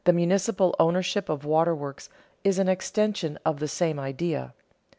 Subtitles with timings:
[0.11, 2.09] Municipal ownership of waterworks
[2.43, 4.51] is an extension of the same idea.